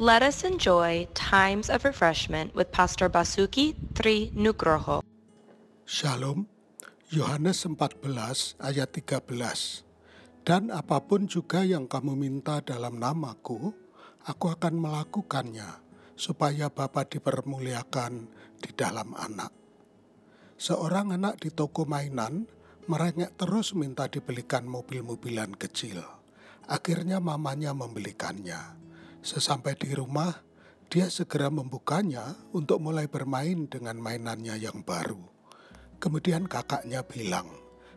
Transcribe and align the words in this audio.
Let 0.00 0.24
us 0.24 0.48
enjoy 0.48 1.12
times 1.12 1.68
of 1.68 1.84
refreshment 1.84 2.56
with 2.56 2.72
Pastor 2.72 3.12
Basuki 3.12 3.76
Tri 3.92 4.32
Nugroho. 4.32 5.04
Shalom, 5.84 6.48
Yohanes 7.12 7.68
14 7.68 8.56
ayat 8.64 8.96
13. 8.96 9.84
Dan 10.40 10.72
apa 10.72 11.04
pun 11.04 11.28
juga 11.28 11.68
yang 11.68 11.84
kamu 11.84 12.16
minta 12.16 12.64
dalam 12.64 12.96
namaku, 12.96 13.76
aku 14.24 14.46
akan 14.48 14.80
melakukannya, 14.80 15.68
supaya 16.16 16.72
Bapa 16.72 17.04
dipermuliakan 17.04 18.24
di 18.56 18.72
dalam 18.72 19.12
anak. 19.12 19.52
Seorang 20.56 21.12
anak 21.20 21.44
di 21.44 21.52
toko 21.52 21.84
mainan 21.84 22.48
merengek 22.88 23.36
terus 23.36 23.76
minta 23.76 24.08
dibelikan 24.08 24.64
mobil-mobilan 24.64 25.52
kecil. 25.60 26.00
Akhirnya 26.72 27.20
mamanya 27.20 27.76
membelikannya. 27.76 28.80
Sesampai 29.20 29.76
di 29.76 29.92
rumah, 29.92 30.32
dia 30.88 31.12
segera 31.12 31.52
membukanya 31.52 32.34
untuk 32.56 32.80
mulai 32.80 33.04
bermain 33.04 33.68
dengan 33.68 34.00
mainannya 34.00 34.56
yang 34.56 34.80
baru. 34.80 35.20
Kemudian 36.00 36.48
kakaknya 36.48 37.04
bilang, 37.04 37.46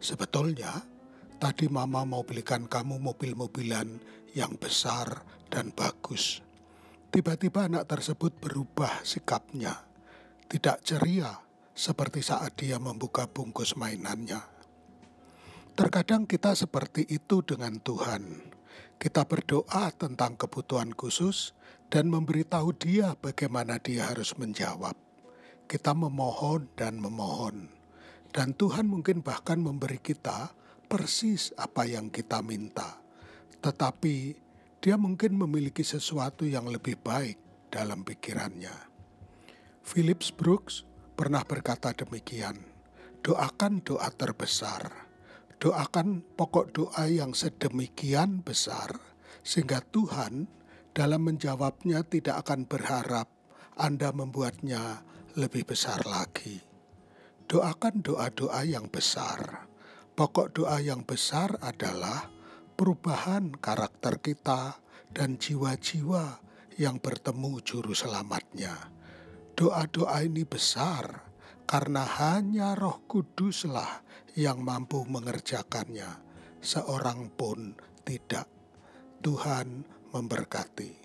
sebetulnya 0.00 0.80
tadi 1.36 1.68
mama 1.68 2.08
mau 2.08 2.24
belikan 2.24 2.64
kamu 2.64 2.96
mobil-mobilan 2.96 4.00
yang 4.32 4.56
besar 4.56 5.20
dan 5.52 5.76
bagus. 5.76 6.40
Tiba-tiba 7.12 7.68
anak 7.68 7.84
tersebut 7.90 8.40
berubah 8.40 9.04
sikapnya, 9.04 9.76
tidak 10.48 10.80
ceria 10.82 11.36
seperti 11.76 12.24
saat 12.24 12.56
dia 12.56 12.80
membuka 12.80 13.28
bungkus 13.28 13.76
mainannya. 13.76 14.40
Terkadang 15.76 16.24
kita 16.24 16.56
seperti 16.56 17.04
itu 17.08 17.44
dengan 17.44 17.76
Tuhan. 17.78 18.56
Kita 19.00 19.24
berdoa 19.24 19.88
tentang 19.96 20.36
kebutuhan 20.36 20.92
khusus 20.92 21.56
dan 21.88 22.12
memberitahu 22.12 22.76
dia 22.76 23.16
bagaimana 23.16 23.80
dia 23.80 24.06
harus 24.12 24.36
menjawab. 24.36 24.94
Kita 25.66 25.96
memohon 25.96 26.68
dan 26.76 27.00
memohon. 27.00 27.72
Dan 28.30 28.54
Tuhan 28.54 28.86
mungkin 28.86 29.26
bahkan 29.26 29.58
memberi 29.58 29.98
kita 29.98 30.54
persis 30.86 31.50
apa 31.58 31.86
yang 31.86 32.10
kita 32.10 32.42
minta. 32.42 32.98
Tetapi 33.58 34.16
dia 34.78 34.94
mungkin 34.96 35.36
memiliki 35.36 35.82
sesuatu 35.82 36.46
yang 36.46 36.70
lebih 36.70 36.98
baik 37.00 37.36
dalam 37.70 38.06
pikirannya. 38.06 38.72
Phillips 39.86 40.30
Brooks 40.30 40.86
pernah 41.18 41.42
berkata 41.42 41.90
demikian, 41.92 42.56
doakan 43.20 43.82
doa 43.82 44.08
terbesar 44.14 45.09
doakan 45.60 46.24
pokok 46.40 46.72
doa 46.72 47.04
yang 47.04 47.36
sedemikian 47.36 48.40
besar 48.40 48.96
sehingga 49.44 49.84
Tuhan 49.84 50.48
dalam 50.96 51.28
menjawabnya 51.28 52.00
tidak 52.08 52.48
akan 52.48 52.64
berharap 52.64 53.28
Anda 53.76 54.08
membuatnya 54.10 55.04
lebih 55.36 55.68
besar 55.68 56.00
lagi. 56.08 56.64
Doakan 57.44 58.00
doa-doa 58.00 58.64
yang 58.64 58.88
besar. 58.88 59.68
Pokok 60.16 60.52
doa 60.56 60.80
yang 60.80 61.04
besar 61.04 61.60
adalah 61.60 62.28
perubahan 62.76 63.52
karakter 63.52 64.16
kita 64.20 64.80
dan 65.12 65.36
jiwa-jiwa 65.36 66.40
yang 66.80 66.96
bertemu 67.00 67.60
juru 67.60 67.92
selamatnya. 67.92 68.74
Doa-doa 69.56 70.24
ini 70.24 70.44
besar 70.48 71.29
karena 71.70 72.02
hanya 72.02 72.74
Roh 72.74 73.06
Kuduslah 73.06 74.02
yang 74.34 74.66
mampu 74.66 75.06
mengerjakannya. 75.06 76.18
Seorang 76.58 77.30
pun 77.30 77.78
tidak. 78.02 78.50
Tuhan 79.22 79.86
memberkati. 80.10 80.98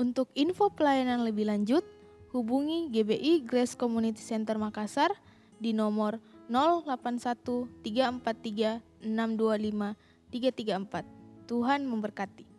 Untuk 0.00 0.32
info 0.32 0.72
pelayanan 0.72 1.28
lebih 1.28 1.44
lanjut, 1.52 1.84
hubungi 2.32 2.88
GBI 2.88 3.44
Grace 3.44 3.76
Community 3.76 4.24
Center 4.24 4.56
Makassar 4.56 5.12
di 5.60 5.76
nomor 5.76 6.16
081 6.48 7.68
343 7.84 8.80
625 9.04 10.32
334. 10.32 11.04
Tuhan 11.44 11.84
memberkati. 11.84 12.53